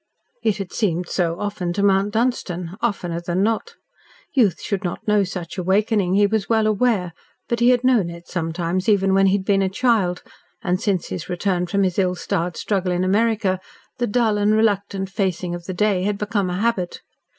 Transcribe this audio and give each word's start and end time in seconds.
It 0.41 0.57
had 0.57 0.71
seemed 0.73 1.07
so 1.09 1.39
often 1.39 1.73
to 1.73 1.83
Mount 1.83 2.13
Dunstan 2.15 2.75
oftener 2.81 3.21
than 3.21 3.43
not. 3.43 3.75
Youth 4.33 4.59
should 4.59 4.83
not 4.83 5.07
know 5.07 5.23
such 5.23 5.59
awakening, 5.59 6.15
he 6.15 6.25
was 6.25 6.49
well 6.49 6.65
aware; 6.65 7.13
but 7.47 7.59
he 7.59 7.69
had 7.69 7.83
known 7.83 8.09
it 8.09 8.27
sometimes 8.27 8.89
even 8.89 9.13
when 9.13 9.27
he 9.27 9.37
had 9.37 9.45
been 9.45 9.61
a 9.61 9.69
child, 9.69 10.23
and 10.63 10.81
since 10.81 11.09
his 11.09 11.29
return 11.29 11.67
from 11.67 11.83
his 11.83 11.99
ill 11.99 12.15
starred 12.15 12.57
struggle 12.57 12.91
in 12.91 13.03
America, 13.03 13.59
the 13.99 14.07
dull 14.07 14.39
and 14.39 14.55
reluctant 14.55 15.07
facing 15.07 15.53
of 15.53 15.65
the 15.65 15.73
day 15.75 16.01
had 16.01 16.17
become 16.17 16.49
a 16.49 16.57
habit. 16.59 17.01